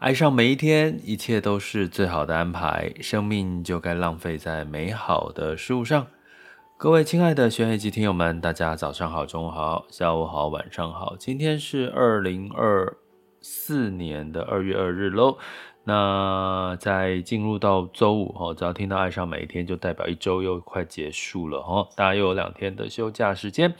[0.00, 2.90] 爱上每一天，一切都是最好的安排。
[3.02, 6.06] 生命就该浪费在美好的事物上。
[6.78, 11.14] 各位亲爱的学员及听友们，大家早上好，中午好，下午好，晚上好。
[11.18, 12.96] 今天是二零二
[13.42, 15.36] 四年的二月二日喽。
[15.90, 23.74] 那在进入到周五哈，只要听到爱上每一天，就代表一周又快结束了哈，大家又有两天的休假时间。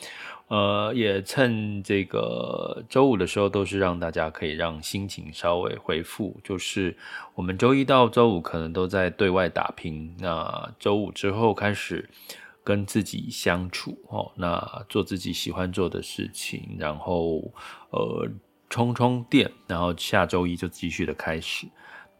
[0.49, 6.37] 呃，也趁这个周五的时候，都是让大家可以让心情稍微恢复。
[6.43, 6.97] 就是
[7.37, 12.11] 我们周一到周五可能都在对外打拼，那周五之后开始
[12.65, 17.53] 跟自己相处哦，那做自己喜欢做的事情，然后
[17.91, 18.27] 呃
[18.69, 21.69] 充充电，然后下周一就继续的开始。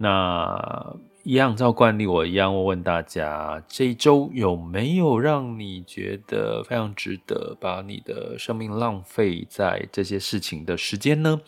[0.03, 11.39] 那一样照惯例，我一样问问大家，这一周有没有让你觉得非常值得把你的生命浪费在这些事情的时间呢？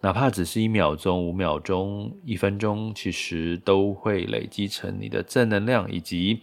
[0.00, 6.40] 哪怕只是一秒钟、五秒钟、一分钟，其实都会累积成你的正能量以及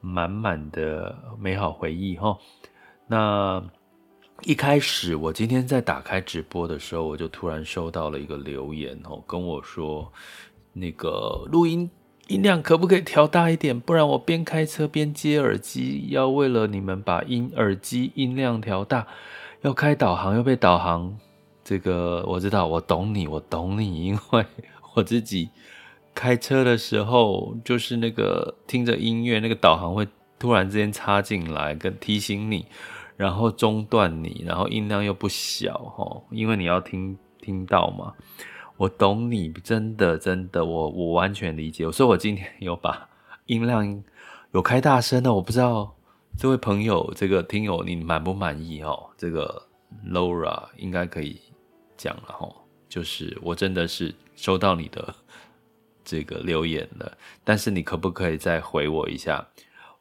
[0.00, 2.38] 满满的美好回忆哈。
[3.06, 3.62] 那
[4.40, 10.10] 一开始，我今天在打开直播的时候，我就突然收到了一个留言哦，跟我说。
[10.74, 11.90] 那个录音
[12.28, 13.78] 音量可不可以调大一点？
[13.78, 19.06] 不然我边开车边接耳机，要为了你们把音耳机音量调大，
[19.62, 21.16] 要开导航又被导航。
[21.62, 24.44] 这个我知道，我懂你，我懂你，因为
[24.94, 25.48] 我自己
[26.14, 30.06] 开车的时候，就是那个听着音乐，那个导航会
[30.38, 32.66] 突然之间插进来，跟提醒你，
[33.16, 38.12] 然后中断你，然后音量又不小哈，因为你要听听到嘛。
[38.76, 41.90] 我懂你，真的真的，我我完全理解。
[41.92, 43.08] 所以我今天有把
[43.46, 44.02] 音量
[44.52, 45.94] 有开大声的，我不知道
[46.36, 49.10] 这位朋友这个听友你满不满意哦？
[49.16, 49.62] 这个
[50.08, 51.40] Laura 应该可以
[51.96, 52.52] 讲了哈，
[52.88, 55.14] 就是我真的是收到你的
[56.04, 59.46] 这个留言了，但是你可不可以再回我一下？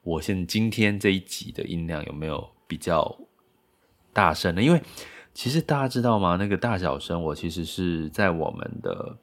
[0.02, 3.16] 我现今天这一集的音量有没有比较
[4.12, 4.62] 大声呢？
[4.62, 4.82] 因为
[5.34, 6.36] 其实大家知道吗？
[6.40, 9.18] 那个大小声，我其实是在我们的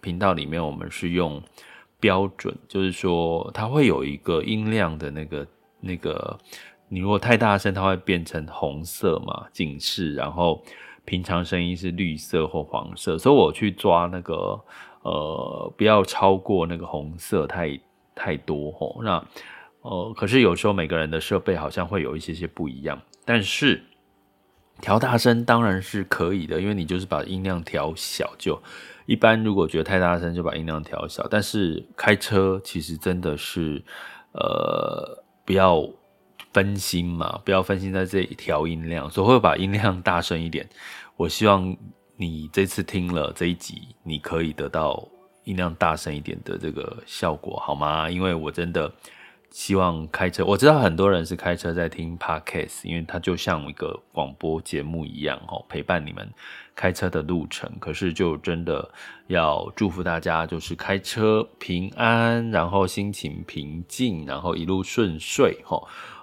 [0.00, 1.42] 频道里面，我们是用
[1.98, 5.46] 标准，就是说它会有一个音量的那个
[5.80, 6.38] 那个，
[6.88, 10.62] 你如果太大声，它会变成红色嘛，警示，然后
[11.04, 14.60] 平常声音是绿色或黄色，所以我去抓那个
[15.02, 17.80] 呃，不要超过那个红色太
[18.14, 19.00] 太多吼。
[19.02, 19.26] 那
[19.82, 23.82] 呃，可是有时候每个人的设备好像会有一些些不一样，但是。
[24.80, 28.60] 调大声当然是可以的，因为你就是把音量调小就。
[29.06, 31.26] 一般如果觉得太大声，就把音量调小。
[31.28, 33.82] 但是开车其实真的是，
[34.32, 35.88] 呃，不要
[36.52, 40.68] 分心嘛，不要分心在这一调音量，所以会把音量大声一点。
[41.16, 41.76] 我希望
[42.16, 45.06] 你这次听了这一集，你可以得到
[45.44, 48.08] 音量大声一点的这个效果，好吗？
[48.08, 48.92] 因为我真的。
[49.50, 56.28] 希望开车，我知道很多人是开车在听 Podcast，因为它就像一个广播节目一样，哦陪伴你们
[56.74, 57.70] 开车的路程。
[57.78, 58.90] 可是就真的
[59.26, 65.58] 要祝福大家，就是开车平安，然后心情平静，然后一路顺遂。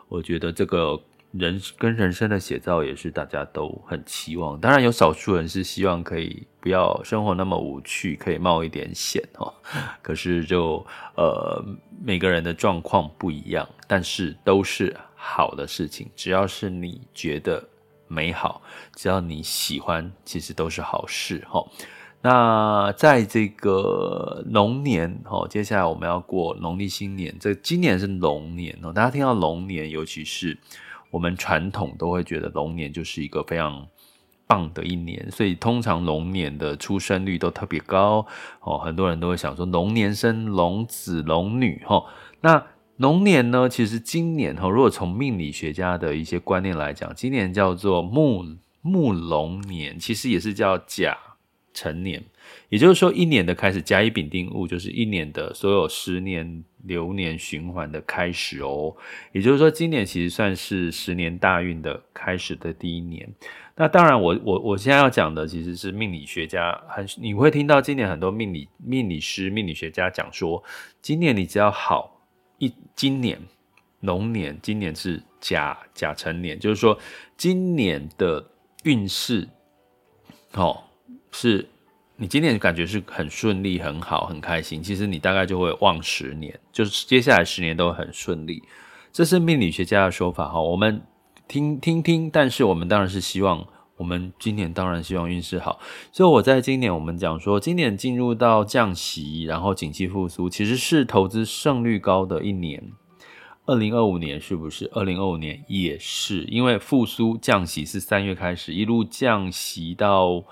[0.07, 0.99] 我觉得这个。
[1.33, 9.53] 人跟人生的写照也是大家都很期望，当然有少数人是希望可以不要生活那么无趣，可以冒一点险哦。
[10.01, 10.83] 可是就
[11.15, 11.63] 呃
[12.01, 17.63] 每个人的状况不一样，但是都是好的事情，只要是你觉得
[18.07, 18.61] 美好，
[18.95, 21.63] 只要你喜欢，其实都是好事哈。
[22.21, 30.57] 那在这个龙年哈，接下来我们要过农历新年，这今年是龙年哦，大家听到龙年，尤其是。
[31.09, 33.87] 我们传统都会觉得龙年就是一个非常
[34.45, 38.25] 棒的一年，所以通常龙年的出生率都特别高
[38.61, 38.77] 哦。
[38.77, 42.03] 很多人都会想说，龙年生龙子龙女哈。
[42.41, 42.65] 那
[42.97, 48.43] 龙年呢，其实今年哈，如果从命理学家的一些观念来讲，今年叫做木
[48.81, 51.17] 木龙年，其实也是叫甲
[51.77, 52.23] 成年。
[52.69, 58.95] 也就是说，一年的开始，甲乙丙丁戊就是一年的所有十年流年循环的开始哦。
[59.31, 63.29] 也就是说，今年其实算是十年大运的开始的第一年。
[63.75, 70.63] 那当然我，我我我现在要讲的其实是命理学家，很你会听到今年很多命理命理师、命理学家讲说，
[70.99, 72.19] 今年你只要好
[72.57, 73.39] 一，今年
[73.99, 76.97] 龙年，今年是甲甲辰年，就是说
[77.37, 78.43] 今年的
[78.83, 79.47] 运势，
[80.53, 80.83] 哦，
[81.31, 81.67] 是
[82.15, 88.63] 你今年感觉是很顺利、很好、很开心，其实你大概就会旺十年，就是接下来十年都很顺利，
[89.11, 91.01] 这是命理学家的说法哈，我们。
[91.49, 93.65] 听听听，但是我们当然是希望，
[93.95, 95.79] 我们今年当然希望运势好。
[96.11, 102.91] 所以我在今年我们讲说，今年进入到降息，然后景气复苏，其实是投资胜率高的一年。
[103.65, 104.91] 二零二五年是不是？
[104.93, 110.43] 二零二五年也是，因为复苏降息是三月开始，一路降息到。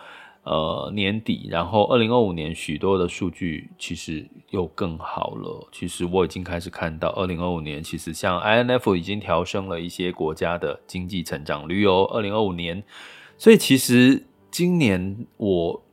[0.46, 5.68] 呃，年底，然后二零二五年许多的数据其实又更好了。
[5.72, 12.08] 其实我已经开始看到，二零二五年其实像 INF 已经调升了一些国家的经济成长率哦。
[12.14, 12.84] 二零二五年，
[13.40, 15.84] 所以其实今年我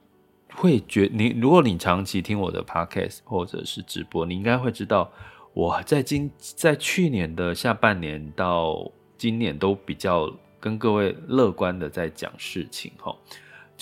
[0.54, 5.10] 会觉，你如果你长期听我的 Podcast 或者是直播，你应该会知道，
[5.54, 13.16] 我在今在去年的下半年到今年都比较跟各位乐观的在讲事情哈。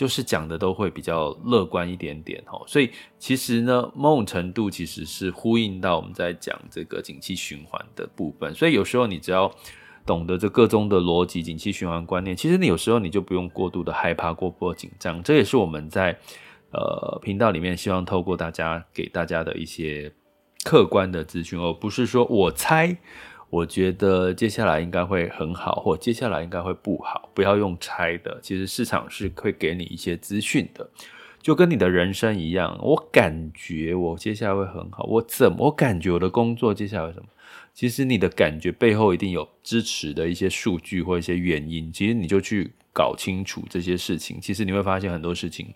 [0.00, 2.88] 就是讲的都会比较乐观一点点哦，所以
[3.18, 8.54] 其实呢，某种程度其实是呼应到我们在讲这个景气循环的部分。
[8.54, 9.54] 所以有时候你只要
[10.06, 15.22] 懂得这个中的逻辑、景气循环观念，其实你有时候你就不用过度的害怕、过度紧张。
[15.22, 16.18] 这也是我们在
[16.72, 20.10] 呃频道里面希望透过大家给大家的一些
[20.64, 22.96] 客观的资讯，而不是说我猜。
[23.50, 28.38] 我觉得接下来应该会很好，或接下来应该会不好，不要用猜的。
[28.40, 30.88] 其实市场是会给你一些资讯的，
[31.42, 32.78] 就跟你的人生一样。
[32.80, 37.26] 我感觉我接下来会很好，我怎么感觉我的工作接下来什么？
[37.74, 41.92] 其实你的感觉背后一定有支持的一些数据或一些原因。
[41.92, 45.74] 其实你就去搞清楚这些事情，其实你会发现很多事情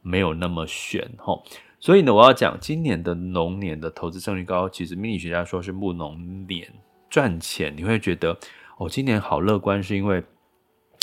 [0.00, 1.42] 没有那么玄齁。
[1.78, 6.66] 所以呢，我要讲今年的龙年的投资胜率高，其实命理学家说是木龙年。
[7.10, 8.38] 赚钱你会觉得
[8.78, 10.22] 我、哦、今年好乐观，是因为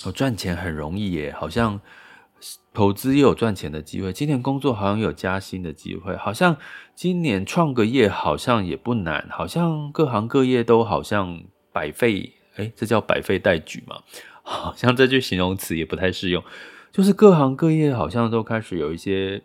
[0.05, 1.79] 我赚钱很容易耶，好像
[2.73, 4.13] 投资也有赚钱的机会。
[4.13, 6.55] 今年工作好像有加薪的机会，好像
[6.95, 11.43] 今年创个业好像也不难，好像各行各业都好像
[11.73, 13.97] 百废，诶，这叫百废待举嘛？
[14.41, 16.41] 好像这句形容词也不太适用，
[16.91, 19.43] 就是各行各业好像都开始有一些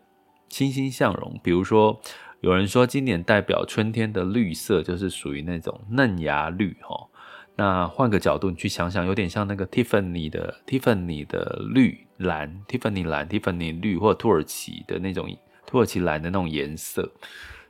[0.49, 2.00] 欣欣向荣，比如说。
[2.43, 7.09] 有人说，今年代表春天的绿色就是属于那种嫩芽绿哈。
[7.55, 15.33] 那换个角度，你去想想，有点像那个 Tiffany 的 Tiffany 的绿蓝，Tiffany 蓝，Tiffany 绿，或土耳其的那种
[15.65, 17.09] 土耳其蓝的那种颜色，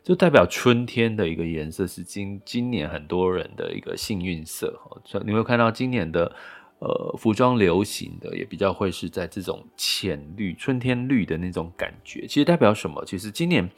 [0.03, 4.99] 就代表春天的一个颜色，是今今年很多人的一个幸运色哈。
[5.05, 6.35] 所以你会看到今年的
[6.79, 12.27] 呃服装流行的也比较会是在这种浅绿、春天绿的那种感觉。
[12.27, 13.05] 其实代表什么？
[13.05, 13.69] 其实今年。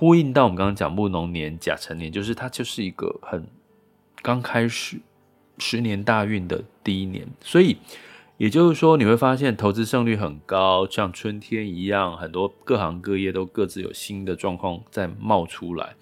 [0.00, 3.46] 呼应到我们刚刚讲木龙年甲辰年，就是它就是一个很
[4.22, 4.98] 刚开始
[5.58, 7.76] 十年大运的第一年，所以
[8.38, 15.94] 也就是说你会发现投资胜率很高，像春天一样，很多各行各业都各自有新的状况在冒出来。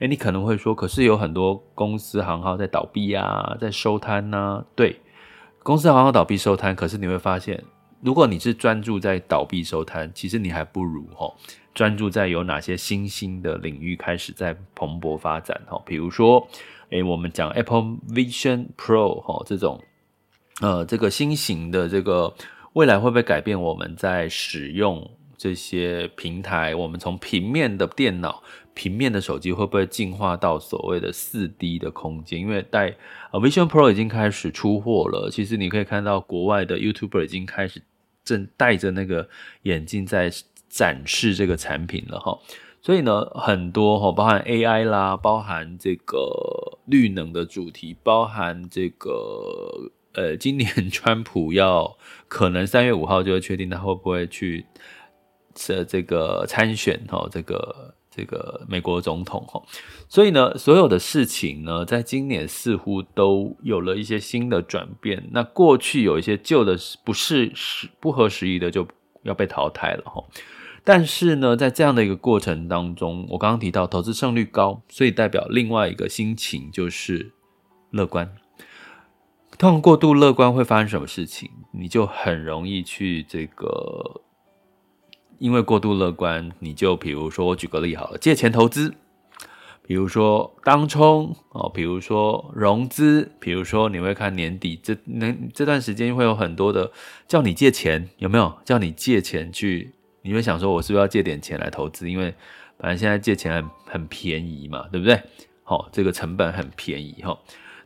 [0.00, 4.64] 诶，你可能会说，可是有很多公司行号在倒闭啊，在收摊呐、啊。
[4.74, 5.00] 对，
[5.62, 7.64] 公司行号倒闭收摊，可是你会发现，
[8.02, 11.32] 如果你是专注在倒闭收摊，其实你还不如齁。
[11.76, 16.48] 专注在有哪些新兴的领域开始在蓬勃发展哈，比如说，
[16.88, 19.78] 诶，我们讲 Apple Vision Pro 哈，这种，
[20.62, 22.34] 呃，这个新型的这个
[22.72, 26.74] 未来会不会改变我们在使用这些平台？
[26.74, 28.42] 我们从平面的电脑、
[28.72, 32.40] 平面的手机会不会进化到所谓的四 D 的空间？
[32.40, 32.96] 因为带
[33.32, 37.82] Vision Pro 已经开始出货了，其实你可以看到国外的 YouTuber 已经开始
[38.24, 39.28] 正戴着那个
[39.64, 40.32] 眼镜在。
[40.68, 42.38] 展示这个产品了哈，
[42.82, 51.96] 所以呢，很多哈，包含 AI 啦，包含这个绿能的主题，包含这个呃，今年川普要
[52.28, 54.66] 可能三月五号就会确定他会不会去
[55.54, 59.62] 这这个参选哈，这个这个美国总统哈，
[60.08, 65.28] 所以呢，所有的事情呢，在今年似乎都有了一些新的转变。
[65.32, 67.52] 那过去有一些旧的不是
[68.00, 68.86] 不合时宜的，就
[69.22, 70.24] 要被淘汰了哈。
[70.88, 77.32] 但是呢，在这样的一个过程当中，我刚刚提到投资胜率高，所以代表另外一个心情就是
[77.90, 78.30] 乐观。
[79.58, 81.50] 通常过度乐观会发生什么事情？
[81.72, 84.20] 你就很容易去这个
[85.38, 88.94] 因为过度乐观，你就比如说我举个例好了，借钱投资，
[89.82, 96.92] 比如说当冲哦，比如说融资，比如说你会看年底这那这段时间会有很多的
[97.26, 99.95] 叫你借钱，有没有叫你借钱去？
[100.26, 102.10] 你会想说，我是不是要借点钱来投资？
[102.10, 102.34] 因为
[102.78, 105.22] 反正现在借钱很很便宜嘛，对不对？
[105.62, 107.38] 好、哦，这个成本很便宜哈、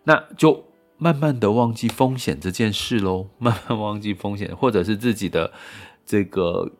[0.04, 0.64] 那就
[0.96, 5.52] 慢慢的忘记风险这件事喽，慢慢忘记风险，或者是自己的
[6.04, 6.72] 这个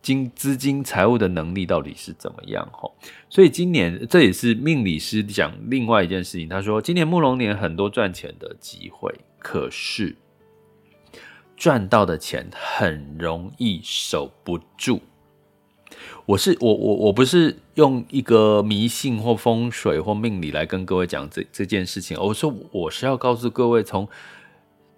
[0.00, 2.90] 金资金财务的能力到底是怎么样哈？
[3.28, 10.16] 所以今年这也是命理师讲另外一件事情，他说今年木龙年很多赚钱的机会，可是。
[11.56, 15.00] 赚到的钱很容易守不住。
[16.26, 24.06] 我是我我我不是用一个迷信或风水或命理来跟各位讲这这件事情，我说我是要告诉各位，从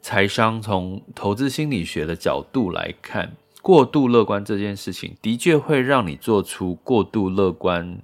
[0.01, 8.01] 财商、从投资心理学的角度来看，过度乐观这件事情的确会让你做出过度乐观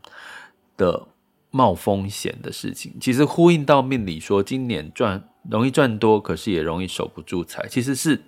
[0.76, 1.08] 的
[1.50, 2.94] 冒风险的事情。
[3.00, 8.20] 其实呼应到命理说，今年赚容易赚多，可是也容易守不住财，其实是。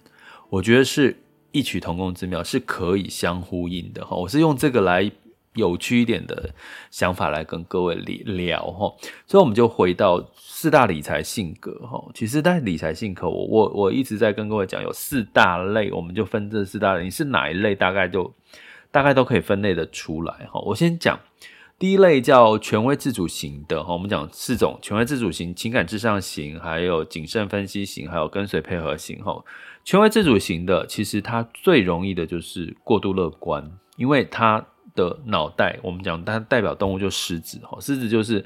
[0.48, 1.16] 我觉得是
[1.52, 4.16] 异曲同工之妙，是可以相呼应的哈。
[4.16, 5.10] 我是用这个来
[5.54, 6.50] 有趣一点的
[6.90, 8.94] 想法来跟各位聊哈。
[9.26, 12.02] 所以我们就回到四大理财性格哈。
[12.14, 17.04] 其实，在理财性格，我我我一直在跟各位讲，有四大类，我们就分这四大类。
[17.04, 18.32] 你是哪一类，大概就
[18.90, 20.60] 大概都可以分类的出来哈。
[20.60, 21.18] 我先讲
[21.78, 23.94] 第一类叫权威自主型的哈。
[23.94, 29.42] 我们讲四种：权威自主型、情感至上型、还有谨慎分析型、还有跟随配合型哈。
[29.86, 34.66] 权威自主型的，其实他最容易的就是过度乐观，因为他
[34.96, 38.44] 的脑袋，我们讲它代表动物就狮子，哈，狮子就是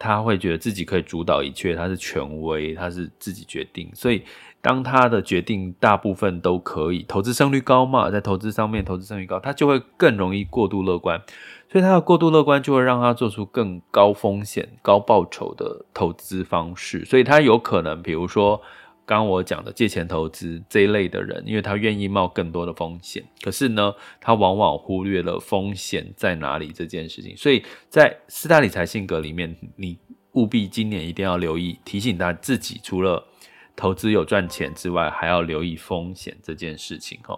[0.00, 4.24] 他会觉得自己可以主导一切，他是权威，他是自己决定，所以
[4.60, 11.22] 当他的决定大部分都可以，投资胜率高嘛，在投资上面投资胜率高，他就会更容易过度乐观，
[11.70, 18.60] 所以他的过度乐观就会让他做出更高风险、高报酬的投资方式，所以他有可能，比如说。
[19.10, 27.36] 刚刚我讲的借钱投资这一类的人，因为他愿意冒更多的风险，可是呢，他往往忽略了风险在哪里这件事情。
[27.36, 29.98] 所以在四大理财性格里面，你
[30.34, 33.26] 务必今年一定要留意，提醒他自己，除了
[33.74, 37.18] 投资有赚钱之外，还要留意风险这件事情。
[37.24, 37.36] 哈，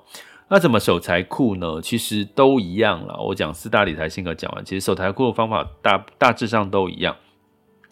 [0.51, 1.81] 那怎么守财库呢？
[1.81, 3.17] 其实都一样啦。
[3.17, 7.17] 我讲四大理财性格讲完，其实守财库的方法大大致上都一样。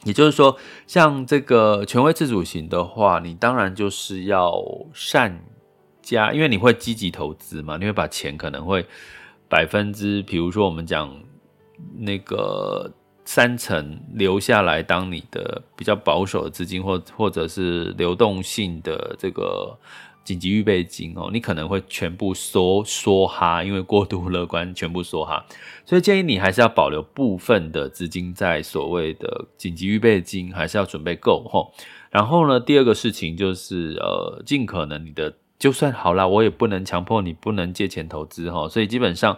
[0.04, 4.52] 也就是说，像这个权威自主型的话，你当然就是要
[4.92, 5.44] 善
[6.02, 8.86] 加，因为你会积极投资嘛，你会把钱可能会
[9.48, 11.14] 百分之，比如说我们讲
[11.98, 12.90] 那个
[13.24, 19.78] 三成留下来当你的比较保守的资金，或或者是流动性的这个。
[20.30, 25.44] 紧急预备金哦，你可能会全部梭梭哈，因为过度乐观，全部梭哈，
[25.84, 31.72] 所以建议你还是要保留部分的资金在所谓的紧急预备金，还是要准备够吼。
[32.10, 39.36] 然后呢，第二个事情就是呃，尽可能你的就算好啦，我也不能强迫你不能借钱投资哈，所以基本上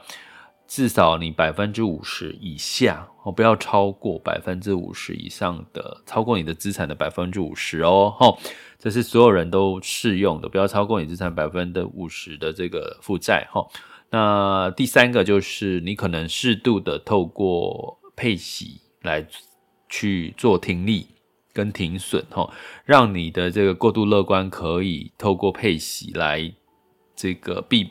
[0.66, 8.36] 至少你百分之五十以下哦，不要超过百分之五十以上的，超过你的资产的百分之五十哦，
[8.78, 13.66] 这是所有人都适用的，不要超过你资产百分之五十的这个负债哈。
[14.10, 19.26] 那第三个就是你可能适度的透过配息来
[19.88, 21.06] 去做停利
[21.52, 22.52] 跟停损哈，
[22.84, 26.52] 让你的这个过度乐观可以透过配息来
[27.14, 27.88] 这个避。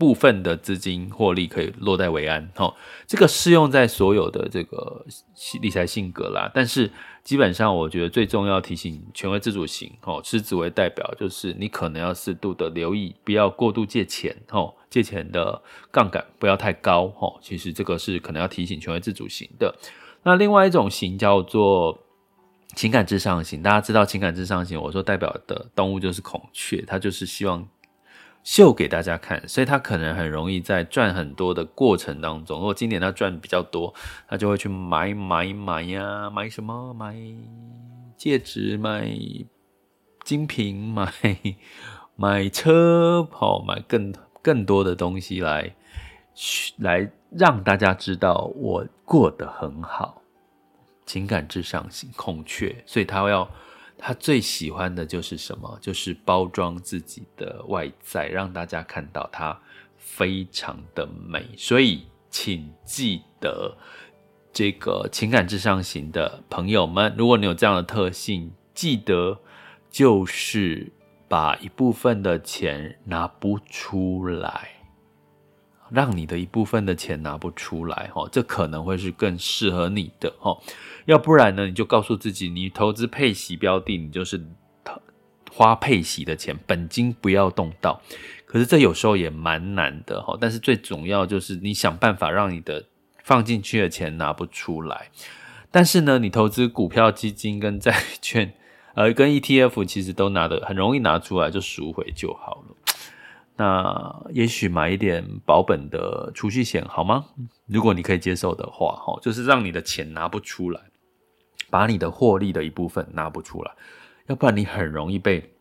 [0.00, 2.74] 部分的资金获利可以落袋为安，哈，
[3.06, 5.04] 这个适用在所有的这个
[5.60, 6.50] 理财性格啦。
[6.54, 6.90] 但是
[7.22, 17.38] 基本上，我觉得最重要提醒权威自主型，哈，狮子为代表，就是你可能要适度的留意，不要过度借钱，哈，借钱的杠杆不要太高，哈。
[17.42, 19.76] 其实这个是可能要提醒权威自主型的。
[20.22, 21.98] 那另外一种型叫做
[22.74, 27.68] 情感至上型，大家知道情感至上型，我说代表的动物就是孔雀，它就是希望。
[28.42, 33.94] 秀给大家看，所以他可能很容易在赚很多的过程当中，如果今年他赚比较多，
[34.26, 36.94] 他就会去买买买呀，买什么？
[36.94, 37.14] 买
[38.16, 39.06] 戒指，买
[40.24, 41.12] 精品， 买
[42.16, 45.74] 买车，好，买更更多的东西来
[46.78, 50.22] 来让大家知道我过得很好，
[51.04, 53.48] 情感至上型孔雀，所以他要。
[54.02, 55.78] 他最喜欢的就是什么？
[55.80, 59.60] 就是包装自己的外在，让大家看到他
[59.98, 61.46] 非常的美。
[61.56, 63.76] 所以，请记得
[64.52, 69.38] 这个情感至上型的朋友们，如果你有这样的特性，记得
[69.90, 70.90] 就是
[71.28, 74.79] 把一部分的钱拿不出来，
[75.90, 80.56] 让你的一部分的钱拿不出来，哈，这可能会是更适合你的，哈。
[81.06, 84.40] 要不然呢，你就告诉自己，你投资配息标的，你就是
[85.52, 88.00] 花配息的钱，本金不要动到。
[88.46, 90.36] 可是这有时候也蛮难的，哈。
[90.40, 92.84] 但是最重要就是你想办法让你的
[93.24, 95.10] 放进去的钱拿不出来。
[95.72, 98.52] 但是呢，你投资股票基金跟债券，
[98.94, 102.76] 呃，跟 ETF 其实都拿的很容易拿出来，就赎回就好了。
[103.62, 107.26] 那也许买一点保本的储蓄险好吗？
[107.66, 110.80] 如果你可以接受的话，哈，就是让你的钱拿不出来，
[111.68, 113.70] 把你的获利的一部分拿不出来，
[114.28, 115.52] 要不然你很容易被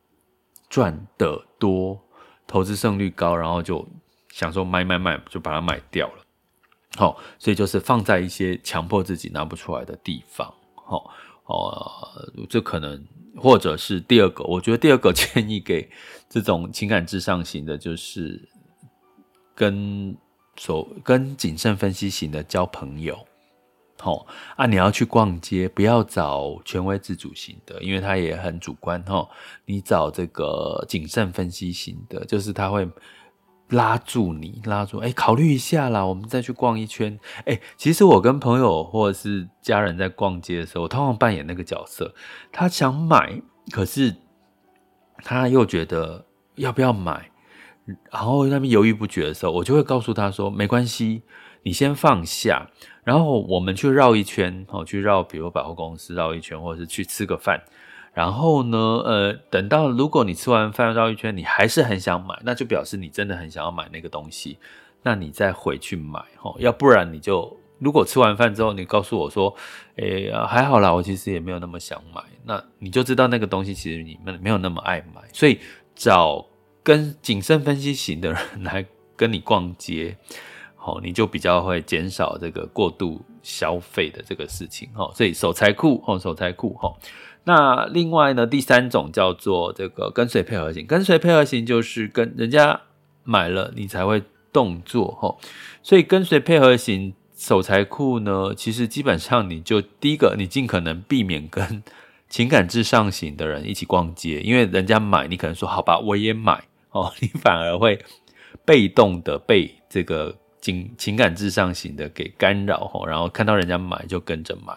[0.70, 2.00] 赚得多、
[2.48, 3.86] 投资胜率高，然后就
[4.30, 6.24] 想说卖卖卖，就把它卖掉了。
[6.96, 11.12] 好，所以就是放在一些强迫自己拿不出来的地方，好，
[11.50, 11.92] 哦
[12.48, 13.06] 这可能。
[13.38, 15.90] 或者是第二个，我觉得第二个 建议给
[16.28, 18.50] 这种情感至上型的，就是
[19.56, 20.14] 跟
[20.58, 23.18] 所跟谨慎分析型的交朋友。
[24.04, 24.26] 哦、
[24.58, 29.02] 啊，你要去逛街，不要找权威自主型的，因为他也很主观。
[29.08, 29.30] 哦，
[29.64, 32.86] 你找这个谨慎分析型的，就是他会。
[33.70, 37.20] 拉住你，拉住，哎、考虑一下啦，我们再去逛一圈。
[37.46, 42.14] 哎、其实我跟朋友或者是家人在逛街的时候，我通常扮演那个角色。
[42.52, 44.16] 他想买，可是
[45.24, 47.30] 他又觉得要不要买，
[48.12, 51.22] 然后那边犹豫不决的时候，我就会告诉他说：“没关系，
[51.64, 52.72] 你先放下，
[53.04, 57.62] 然后我们去绕一圈，哦，去绕，比如百货公司绕一圈，或者是去吃个饭。”
[58.14, 64.58] 然后呢，呃，等到如果你吃完饭绕一圈，你还是很想买，那就表示你真的很想要买那个东西，
[65.04, 69.56] 那你再回去买齁，要不然你就如果吃完饭之后你告诉我说，
[69.96, 75.60] 诶，还好啦，我其实也没有那么想买，那你就知道那个东西其实你们没有那么爱买，所以
[75.96, 76.46] 找
[76.84, 78.86] 跟谨慎分析型的人来
[79.16, 80.18] 跟你逛街，
[80.78, 86.94] 齁，你就比较会减少这个过度消费的这个事情，齁，所以守财库，齁，守财库，齁。
[87.50, 92.80] 那另外呢，第三种叫做这个跟随配合型，跟随配合型就是跟人家
[93.24, 94.22] 买了你才会
[94.54, 95.40] 动作，
[95.82, 101.82] 所以跟随配合型守财库呢，其实基本上你就第一个，你尽可能避免跟
[102.30, 106.64] 情感至上型的人一起逛街，因为人家买，你可能说好吧，我也买。
[106.92, 108.00] 哦， 你反而会
[108.64, 114.74] 被动的被这个情情感至上型的给干扰，然后看到人家买就跟着买。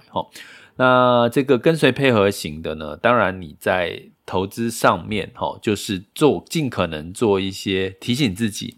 [0.76, 8.76] 那这个跟随配合型的呢，当然你在投资上面哈，就是做尽可能做一些提醒自己，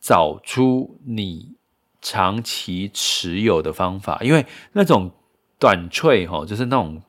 [0.00, 1.54] 找出你
[2.00, 5.10] 长期持有的方法，因为那种
[5.58, 7.02] 短脆哈，就是那种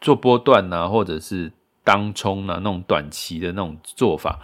[0.00, 1.52] 做波段呐，或者是
[1.84, 4.40] 当冲啊，那种短期的那种做法，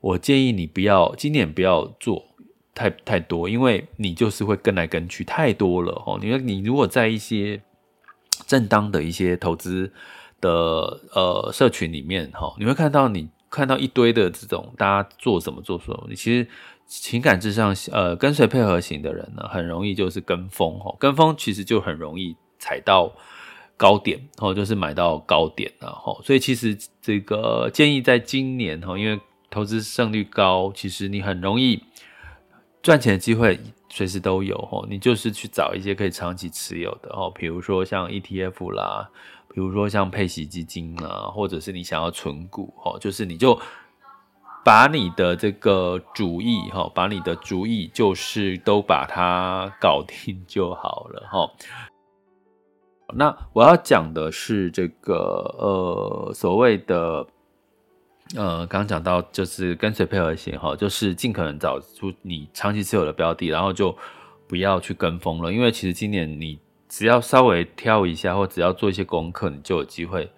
[0.00, 2.24] 我建议你不要今年不要做
[2.74, 6.18] 太太多，因为你就是会跟来跟去太多了哈。
[6.20, 7.60] 你你如果在一些
[8.46, 9.92] 正当的一些投资
[10.40, 10.50] 的
[11.14, 16.46] 呃社群里面哈，你会看到你看到一堆的这种大家做什么做什么，你其实
[16.86, 23.12] 情感至上呃跟随配合型的人呢，很容易就是跟风哈，跟风其实就很容易踩到
[23.76, 29.18] 高点哦，就是买到高点了哈，所以其实这个建议在今年哈，因为
[29.50, 31.82] 投资胜率高，其实你很容易
[32.82, 33.58] 赚钱的机会。
[33.96, 39.08] 随时都有哦，你就是去找一些可以长期持有的哦，比如说像 ETF 啦，
[39.48, 43.56] 比如说像配息基金啦，或者是你想要存股哦，就是你就
[44.64, 51.48] 把你的这个主意哈，把你的主意就是都把它搞定就好了哈。
[53.14, 55.14] 那我要讲的是这个
[55.56, 57.24] 呃所谓的。
[58.34, 63.96] 呃，刚讲到就是跟随配合型哈，就是尽可能找出你长期持有的标的，然后就
[64.48, 65.52] 不要去跟风了。
[65.52, 66.58] 因为其实今年你
[66.88, 70.28] 只要稍微挑一下，或只要做一些功课，你就有机会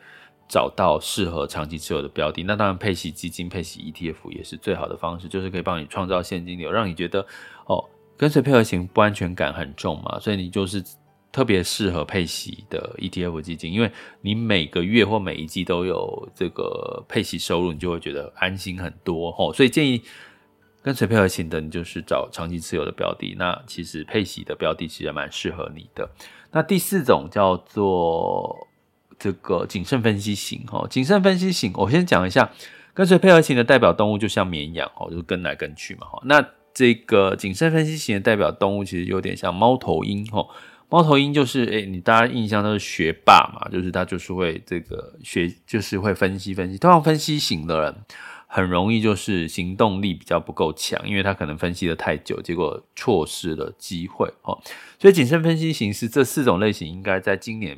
[0.49, 2.43] 找到适合长期持有的标的。
[2.43, 7.25] 那当然，配息基金、配息 ETF 也是最好的方式，就是可以帮你创造现金流，让你觉得
[7.67, 7.83] 哦，
[8.17, 10.85] 跟随配合型不安全感很重嘛，所以你就是。
[11.37, 19.53] 特别适合配息的 ETF 基金，因为你每个月或每一季都有这个配息收入，你就会觉得安心很多吼。
[19.53, 20.01] 所以建议
[20.81, 23.37] 跟随配合型的，你就是找长期持有的标的。
[23.39, 26.09] 那其实配息的标的其实蛮适合你的。
[26.53, 28.67] 那第四种叫做
[29.19, 32.51] 这个谨慎分析型哈，谨慎分析型，我先讲一下
[32.95, 36.19] 跟随配合型的代表动物，就像绵羊哦，就跟来跟去嘛哈。
[36.25, 40.49] 那这个谨慎分析型的代表动物其实有点像猫头鹰吼。
[40.89, 46.79] 猫头鹰就是，诶、你大家印象都是学霸嘛，就是他就是会这个学，就是会分析分析。
[46.79, 47.95] 通常分析型的人
[48.47, 54.57] 很容易就是行动力比较不够强，因为他可能分析得太久，结果错失了机会哦。
[54.99, 57.77] 所以谨慎分析型是这四种类型，应该在今年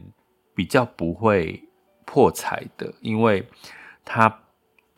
[0.54, 1.62] 比较不会
[2.04, 3.46] 破财的，因为
[4.04, 4.40] 他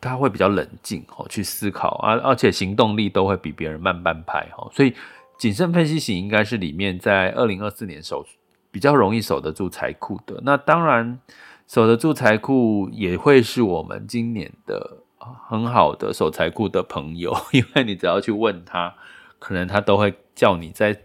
[0.01, 4.69] 他会比较冷静哦，去思考啊，而且行动力都会比别人慢半拍哦。
[4.73, 4.93] 所以
[5.41, 8.23] 谨慎分析型应该是里面在二零二四年守
[8.69, 10.39] 比较容易守得住财库的。
[10.43, 11.19] 那当然
[11.67, 14.99] 守得住财库也会是我们今年的。
[15.47, 18.95] 很好的守财库的朋友， 因为你只要去问他，
[19.37, 20.99] 可能他都会叫你再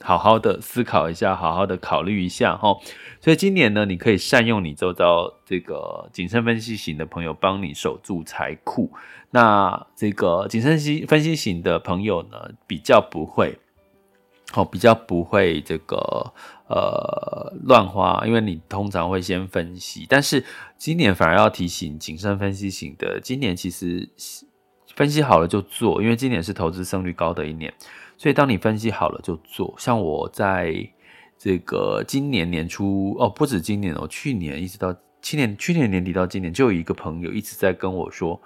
[0.00, 2.74] 好好的思考一下，好好的考虑一下哈。
[3.20, 8.90] 所以今年呢，你可以善用你周遭这个谨慎分析型的朋友，帮你守住财库。
[9.32, 13.58] 那这个谨慎分析型的朋友呢，比较不会。
[14.50, 16.32] 好，比较不会这个
[16.68, 20.06] 呃乱花，因为你通常会先分析。
[20.08, 20.42] 但是
[20.78, 24.08] 今年反而要提醒谨慎分析型的，今年其实
[24.96, 27.72] 分析好了就做，因为今年是投资胜率高的一年，
[28.16, 29.74] 所以当你分析好了就做。
[29.76, 30.74] 像我在
[31.38, 38.40] 这个今年年初哦，不止今年哦，去年一直到去年去年年底到今年，就有一个朋友一直在跟我说。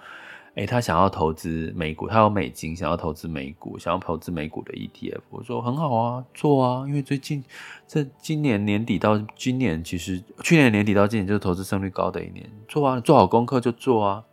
[0.55, 5.21] 诶，他想要投资美股，他有美金，想要投资美股，想要投资美股的 ETF。
[5.31, 7.43] 我说很好啊，做啊，因为最近
[7.87, 14.23] 这今年年底到今年，其实去年年底到今年就是投资胜率高的一年，做啊，做好功课就做啊。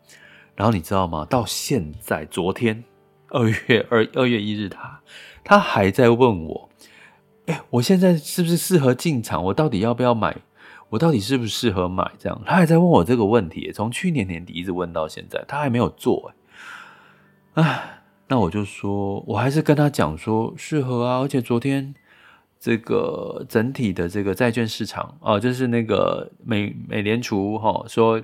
[0.54, 1.24] 然后你知道吗？
[1.24, 2.85] 到现在，昨天
[3.28, 5.00] 二月二二月一日他，
[5.42, 6.68] 他他还在问我，
[7.46, 9.42] 诶，我现在是不是适合进场？
[9.42, 10.37] 我到底要不要买？
[10.90, 12.11] 我到底适不适合买？
[12.18, 16.33] 这样，他还在问我这个问题，从去年年底一直问到现在，他还没有做。
[17.55, 21.94] 哎，那我就说，我还是跟他讲说适合啊，而且昨天
[22.59, 28.20] 这个整体的这个债券市场哦，就是那个美美联储哈说，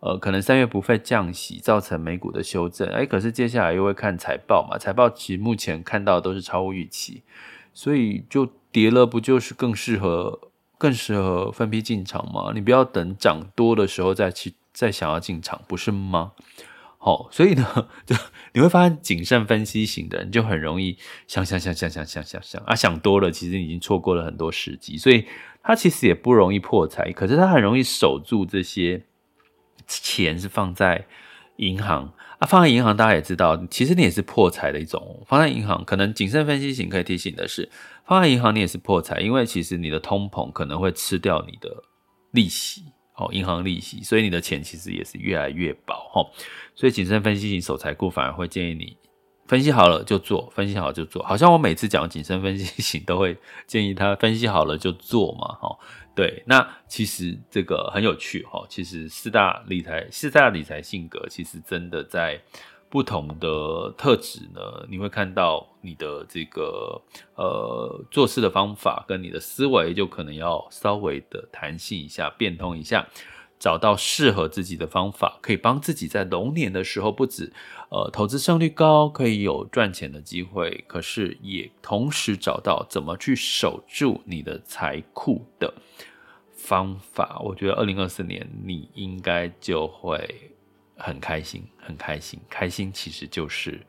[0.00, 2.88] 呃，可能三月不会降息，造成美股的修正。
[2.88, 7.22] 哎，可是接下来又会看财报嘛，财报其实目前看到都是超乎预期，
[7.72, 10.47] 所以就跌了，不就是更适合？
[10.78, 12.52] 更适合分批进场吗？
[12.54, 16.32] 你不要等涨多的时候再去再想要进场，不是吗？
[17.00, 18.16] 好，所以呢，就
[18.52, 25.26] 你会发现谨慎分析型的人就很容易想想想想想想想想啊，想多了，其实已经错过了很多时机，所以
[25.62, 29.04] 他其实也不容易破财，可是他很容易守住这些
[29.86, 31.06] 钱是放在
[31.56, 37.68] 银行啊，放在银行大家也知道，其实你也是破财的一种，放在银行可能谨慎分析型可以提醒的是。
[38.04, 41.68] 放在银行你也是破财，因为其实你的通膨可能会吃掉你的
[42.30, 42.84] 利息，
[43.16, 46.26] 哦，银行利息，所以你的钱其实也是越来越薄，哈。
[46.74, 48.96] 所以谨慎分析型守财库反而会建议你
[49.46, 51.22] 分析好了就做，分析好就做。
[51.22, 55.76] 好像我每次讲谨慎分析型都会建议他分析好了就做嘛，哈。
[56.18, 58.66] 对，那其实这个很有趣，哈。
[58.68, 62.40] 其实四大理财四大理财性格其实真的在。
[62.90, 66.98] 不同的特质呢，你会看到你的这个
[67.34, 73.06] 呃做事的方法跟你的思维就可能要稍微的弹性一下，变通一下，
[73.58, 77.52] 找到适合自己的方法，可以帮自己在龙年的时候不止
[77.90, 85.74] 呃投资胜率高，可以有赚钱的机会，可是也同时找到怎么去守住你的财库的
[86.58, 87.40] 方法。
[87.42, 90.52] 我觉得二零二四年你应该就会。
[91.00, 93.80] 很开心，很开心，开心其实就是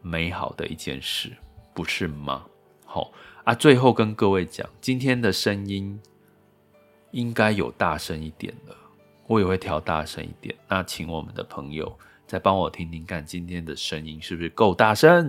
[0.00, 1.32] 美好的一件事，
[1.74, 2.46] 不是吗？
[2.84, 3.10] 好
[3.42, 6.00] 啊，最后跟各位讲，今天的声音
[7.10, 8.76] 应该有大声一点了，
[9.26, 10.54] 我也会调大声一点。
[10.68, 15.28] 那请我们的朋友再帮我听听看，今天的声音是不是够大声？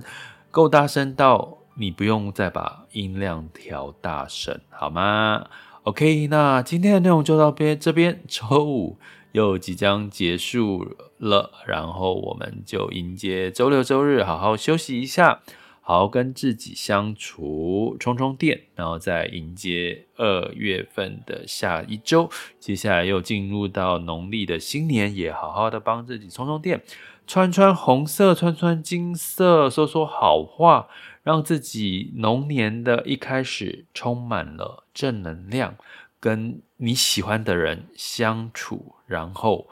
[0.52, 5.50] 够大声到你不用再把音量调大声，好吗
[5.88, 8.98] ？OK，那今天的内容就到边这边，周五。
[9.32, 15.42] 又即将结束了，然后我们就迎接周六周日，好好休息一下，
[15.80, 22.30] 好好跟自己相处，充充电，然后再迎接二月份的下一周。
[22.60, 26.82] 接下来又进入到农历的新年，也好好的帮自己充充电，
[27.28, 30.88] 穿穿红色，穿穿金色，说说好话，
[31.28, 35.76] 让自己龙年的一开始充满了正能量。
[36.22, 39.68] 跟你喜欢的人相处，然后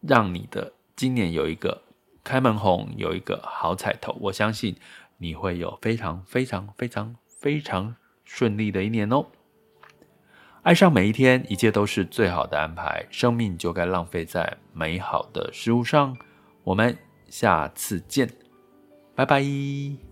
[0.00, 1.82] 让你的今年有一个
[2.24, 4.16] 开门红，有一个好彩头。
[4.22, 4.74] 我相信
[5.18, 9.26] 你会有非常非常非常非常顺利的一年哦。
[10.62, 13.06] 爱上每一天，一切都是最好的安排。
[13.10, 16.16] 生命就该浪费在美好的事物上。
[16.64, 16.96] 我们
[17.28, 18.30] 下次见，
[19.14, 20.09] 拜拜。